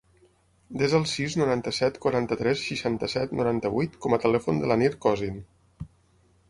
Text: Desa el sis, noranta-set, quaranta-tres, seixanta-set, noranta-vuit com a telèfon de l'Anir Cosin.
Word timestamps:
Desa 0.81 0.95
el 0.99 1.03
sis, 1.11 1.35
noranta-set, 1.41 1.99
quaranta-tres, 2.07 2.65
seixanta-set, 2.71 3.37
noranta-vuit 3.41 4.01
com 4.07 4.17
a 4.17 4.21
telèfon 4.27 4.63
de 4.65 4.73
l'Anir 4.73 4.93
Cosin. 5.07 5.41